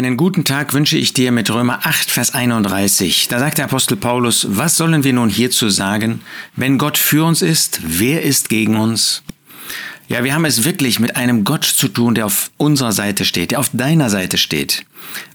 Einen 0.00 0.16
guten 0.16 0.44
Tag 0.44 0.72
wünsche 0.72 0.96
ich 0.96 1.12
dir 1.12 1.30
mit 1.30 1.50
Römer 1.50 1.80
8, 1.82 2.10
Vers 2.10 2.32
31. 2.32 3.28
Da 3.28 3.38
sagt 3.38 3.58
der 3.58 3.66
Apostel 3.66 3.98
Paulus, 3.98 4.46
was 4.48 4.78
sollen 4.78 5.04
wir 5.04 5.12
nun 5.12 5.28
hierzu 5.28 5.68
sagen? 5.68 6.22
Wenn 6.56 6.78
Gott 6.78 6.96
für 6.96 7.22
uns 7.26 7.42
ist, 7.42 7.82
wer 7.84 8.22
ist 8.22 8.48
gegen 8.48 8.76
uns? 8.76 9.22
Ja, 10.08 10.24
wir 10.24 10.34
haben 10.34 10.44
es 10.44 10.64
wirklich 10.64 10.98
mit 10.98 11.14
einem 11.14 11.44
Gott 11.44 11.64
zu 11.64 11.86
tun, 11.86 12.16
der 12.16 12.26
auf 12.26 12.50
unserer 12.56 12.90
Seite 12.90 13.24
steht, 13.24 13.52
der 13.52 13.60
auf 13.60 13.70
deiner 13.72 14.10
Seite 14.10 14.38
steht. 14.38 14.84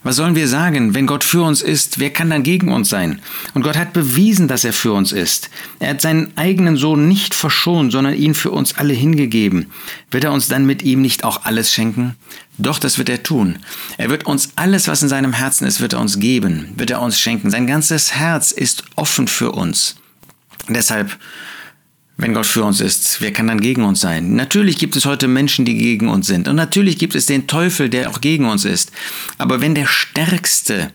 Was 0.02 0.16
sollen 0.16 0.34
wir 0.34 0.48
sagen, 0.48 0.94
wenn 0.94 1.06
Gott 1.06 1.24
für 1.24 1.42
uns 1.42 1.62
ist, 1.62 1.98
wer 1.98 2.10
kann 2.10 2.28
dann 2.28 2.42
gegen 2.42 2.70
uns 2.70 2.90
sein? 2.90 3.22
Und 3.54 3.62
Gott 3.62 3.78
hat 3.78 3.94
bewiesen, 3.94 4.48
dass 4.48 4.64
er 4.64 4.74
für 4.74 4.92
uns 4.92 5.12
ist. 5.12 5.48
Er 5.78 5.90
hat 5.90 6.02
seinen 6.02 6.36
eigenen 6.36 6.76
Sohn 6.76 7.08
nicht 7.08 7.34
verschont, 7.34 7.90
sondern 7.90 8.14
ihn 8.14 8.34
für 8.34 8.50
uns 8.50 8.76
alle 8.76 8.92
hingegeben. 8.92 9.70
Wird 10.10 10.24
er 10.24 10.32
uns 10.32 10.48
dann 10.48 10.66
mit 10.66 10.82
ihm 10.82 11.00
nicht 11.00 11.24
auch 11.24 11.44
alles 11.44 11.72
schenken? 11.72 12.14
Doch, 12.58 12.78
das 12.78 12.98
wird 12.98 13.08
er 13.08 13.22
tun. 13.22 13.58
Er 13.96 14.10
wird 14.10 14.26
uns 14.26 14.50
alles, 14.56 14.88
was 14.88 15.02
in 15.02 15.08
seinem 15.08 15.32
Herzen 15.32 15.66
ist, 15.66 15.80
wird 15.80 15.94
er 15.94 16.00
uns 16.00 16.18
geben, 16.20 16.74
wird 16.76 16.90
er 16.90 17.00
uns 17.00 17.18
schenken. 17.18 17.50
Sein 17.50 17.66
ganzes 17.66 18.12
Herz 18.14 18.50
ist 18.50 18.84
offen 18.94 19.26
für 19.26 19.52
uns. 19.52 19.96
Deshalb 20.68 21.16
wenn 22.18 22.32
Gott 22.32 22.46
für 22.46 22.64
uns 22.64 22.80
ist, 22.80 23.20
wer 23.20 23.32
kann 23.32 23.46
dann 23.46 23.60
gegen 23.60 23.84
uns 23.84 24.00
sein? 24.00 24.34
Natürlich 24.34 24.78
gibt 24.78 24.96
es 24.96 25.04
heute 25.04 25.28
Menschen, 25.28 25.64
die 25.66 25.76
gegen 25.76 26.08
uns 26.08 26.26
sind. 26.26 26.48
Und 26.48 26.56
natürlich 26.56 26.98
gibt 26.98 27.14
es 27.14 27.26
den 27.26 27.46
Teufel, 27.46 27.90
der 27.90 28.08
auch 28.08 28.20
gegen 28.20 28.46
uns 28.46 28.64
ist. 28.64 28.90
Aber 29.36 29.60
wenn 29.60 29.74
der 29.74 29.86
Stärkste, 29.86 30.92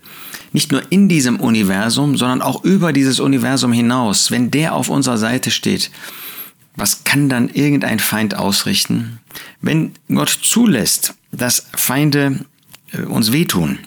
nicht 0.52 0.72
nur 0.72 0.82
in 0.90 1.08
diesem 1.08 1.38
Universum, 1.38 2.16
sondern 2.16 2.42
auch 2.42 2.64
über 2.64 2.92
dieses 2.92 3.20
Universum 3.20 3.72
hinaus, 3.72 4.30
wenn 4.30 4.50
der 4.50 4.74
auf 4.74 4.88
unserer 4.88 5.16
Seite 5.16 5.50
steht, 5.50 5.90
was 6.74 7.04
kann 7.04 7.28
dann 7.28 7.48
irgendein 7.48 8.00
Feind 8.00 8.34
ausrichten? 8.34 9.20
Wenn 9.60 9.92
Gott 10.08 10.30
zulässt, 10.42 11.14
dass 11.30 11.66
Feinde 11.74 12.44
äh, 12.92 13.02
uns 13.02 13.32
wehtun, 13.32 13.78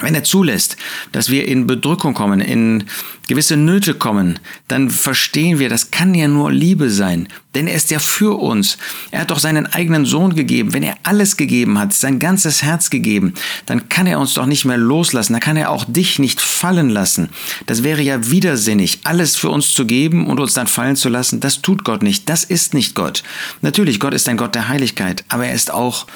wenn 0.00 0.14
er 0.14 0.24
zulässt, 0.24 0.76
dass 1.12 1.30
wir 1.30 1.48
in 1.48 1.66
Bedrückung 1.66 2.14
kommen, 2.14 2.40
in 2.40 2.84
gewisse 3.28 3.56
Nöte 3.56 3.94
kommen, 3.94 4.38
dann 4.68 4.90
verstehen 4.90 5.58
wir, 5.58 5.68
das 5.68 5.90
kann 5.90 6.14
ja 6.14 6.28
nur 6.28 6.52
Liebe 6.52 6.90
sein. 6.90 7.28
Denn 7.54 7.66
er 7.66 7.74
ist 7.74 7.90
ja 7.90 7.98
für 7.98 8.38
uns. 8.38 8.76
Er 9.10 9.20
hat 9.20 9.30
doch 9.30 9.38
seinen 9.38 9.66
eigenen 9.66 10.04
Sohn 10.04 10.34
gegeben. 10.34 10.74
Wenn 10.74 10.82
er 10.82 10.96
alles 11.04 11.38
gegeben 11.38 11.78
hat, 11.78 11.94
sein 11.94 12.18
ganzes 12.18 12.62
Herz 12.62 12.90
gegeben, 12.90 13.32
dann 13.64 13.88
kann 13.88 14.06
er 14.06 14.20
uns 14.20 14.34
doch 14.34 14.44
nicht 14.44 14.66
mehr 14.66 14.76
loslassen. 14.76 15.32
Da 15.32 15.40
kann 15.40 15.56
er 15.56 15.70
auch 15.70 15.86
dich 15.88 16.18
nicht 16.18 16.40
fallen 16.40 16.90
lassen. 16.90 17.30
Das 17.64 17.82
wäre 17.82 18.02
ja 18.02 18.30
widersinnig, 18.30 19.00
alles 19.04 19.36
für 19.36 19.48
uns 19.48 19.72
zu 19.72 19.86
geben 19.86 20.26
und 20.26 20.38
uns 20.38 20.52
dann 20.52 20.66
fallen 20.66 20.96
zu 20.96 21.08
lassen. 21.08 21.40
Das 21.40 21.62
tut 21.62 21.84
Gott 21.84 22.02
nicht. 22.02 22.28
Das 22.28 22.44
ist 22.44 22.74
nicht 22.74 22.94
Gott. 22.94 23.22
Natürlich, 23.62 24.00
Gott 24.00 24.12
ist 24.12 24.28
ein 24.28 24.36
Gott 24.36 24.54
der 24.54 24.68
Heiligkeit, 24.68 25.24
aber 25.28 25.46
er 25.46 25.54
ist 25.54 25.70
auch 25.70 26.06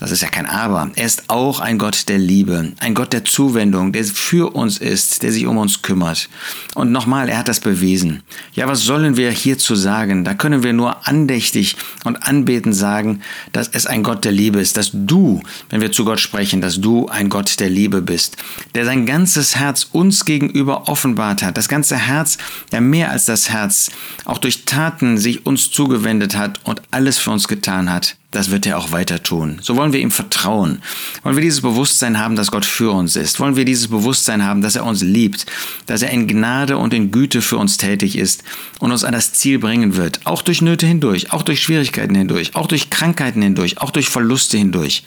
das 0.00 0.12
ist 0.12 0.22
ja 0.22 0.28
kein 0.28 0.46
Aber. 0.46 0.90
Er 0.96 1.04
ist 1.04 1.24
auch 1.28 1.60
ein 1.60 1.76
Gott 1.76 2.08
der 2.08 2.16
Liebe, 2.16 2.72
ein 2.78 2.94
Gott 2.94 3.12
der 3.12 3.26
Zuwendung, 3.26 3.92
der 3.92 4.02
für 4.06 4.54
uns 4.54 4.78
ist, 4.78 5.22
der 5.22 5.30
sich 5.30 5.44
um 5.46 5.58
uns 5.58 5.82
kümmert. 5.82 6.30
Und 6.74 6.90
nochmal, 6.90 7.28
er 7.28 7.36
hat 7.36 7.48
das 7.48 7.60
bewiesen. 7.60 8.22
Ja, 8.54 8.66
was 8.66 8.80
sollen 8.80 9.18
wir 9.18 9.30
hierzu 9.30 9.74
sagen? 9.74 10.24
Da 10.24 10.32
können 10.32 10.62
wir 10.62 10.72
nur 10.72 11.06
andächtig 11.06 11.76
und 12.04 12.26
anbeten 12.26 12.72
sagen, 12.72 13.20
dass 13.52 13.68
es 13.68 13.86
ein 13.86 14.02
Gott 14.02 14.24
der 14.24 14.32
Liebe 14.32 14.58
ist, 14.58 14.78
dass 14.78 14.90
du, 14.94 15.42
wenn 15.68 15.82
wir 15.82 15.92
zu 15.92 16.06
Gott 16.06 16.18
sprechen, 16.18 16.62
dass 16.62 16.80
du 16.80 17.08
ein 17.08 17.28
Gott 17.28 17.60
der 17.60 17.68
Liebe 17.68 18.00
bist, 18.00 18.38
der 18.74 18.86
sein 18.86 19.04
ganzes 19.04 19.56
Herz 19.56 19.86
uns 19.92 20.24
gegenüber 20.24 20.88
offenbart 20.88 21.42
hat. 21.42 21.58
Das 21.58 21.68
ganze 21.68 21.98
Herz, 21.98 22.38
der 22.72 22.80
mehr 22.80 23.10
als 23.10 23.26
das 23.26 23.50
Herz, 23.50 23.90
auch 24.24 24.38
durch 24.38 24.64
Taten 24.64 25.18
sich 25.18 25.44
uns 25.44 25.70
zugewendet 25.70 26.38
hat 26.38 26.58
und 26.64 26.80
alles 26.90 27.18
für 27.18 27.32
uns 27.32 27.48
getan 27.48 27.92
hat 27.92 28.16
das 28.30 28.50
wird 28.50 28.64
er 28.64 28.78
auch 28.78 28.92
weiter 28.92 29.22
tun. 29.22 29.58
So 29.60 29.76
wollen 29.76 29.92
wir 29.92 30.00
ihm 30.00 30.12
vertrauen. 30.12 30.82
Wollen 31.22 31.36
wir 31.36 31.42
dieses 31.42 31.62
Bewusstsein 31.62 32.18
haben, 32.18 32.36
dass 32.36 32.52
Gott 32.52 32.64
für 32.64 32.92
uns 32.92 33.16
ist. 33.16 33.40
Wollen 33.40 33.56
wir 33.56 33.64
dieses 33.64 33.88
Bewusstsein 33.88 34.44
haben, 34.44 34.62
dass 34.62 34.76
er 34.76 34.84
uns 34.84 35.02
liebt, 35.02 35.46
dass 35.86 36.02
er 36.02 36.10
in 36.10 36.28
Gnade 36.28 36.76
und 36.76 36.94
in 36.94 37.10
Güte 37.10 37.42
für 37.42 37.56
uns 37.56 37.76
tätig 37.76 38.16
ist 38.16 38.44
und 38.78 38.92
uns 38.92 39.02
an 39.02 39.12
das 39.12 39.32
Ziel 39.32 39.58
bringen 39.58 39.96
wird. 39.96 40.20
Auch 40.26 40.42
durch 40.42 40.62
Nöte 40.62 40.86
hindurch, 40.86 41.32
auch 41.32 41.42
durch 41.42 41.62
Schwierigkeiten 41.62 42.14
hindurch, 42.14 42.54
auch 42.54 42.68
durch 42.68 42.88
Krankheiten 42.88 43.42
hindurch, 43.42 43.78
auch 43.78 43.90
durch 43.90 44.08
Verluste 44.08 44.58
hindurch. 44.58 45.02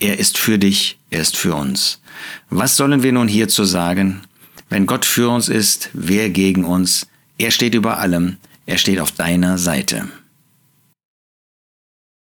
Er 0.00 0.18
ist 0.18 0.38
für 0.38 0.58
dich, 0.58 0.98
er 1.10 1.20
ist 1.20 1.36
für 1.36 1.54
uns. 1.54 2.00
Was 2.48 2.76
sollen 2.76 3.02
wir 3.02 3.12
nun 3.12 3.28
hierzu 3.28 3.64
sagen? 3.64 4.22
Wenn 4.70 4.86
Gott 4.86 5.04
für 5.04 5.28
uns 5.28 5.50
ist, 5.50 5.90
wer 5.92 6.30
gegen 6.30 6.64
uns? 6.64 7.06
Er 7.36 7.50
steht 7.50 7.74
über 7.74 7.98
allem, 7.98 8.38
er 8.64 8.78
steht 8.78 9.00
auf 9.00 9.12
deiner 9.12 9.58
Seite. 9.58 10.08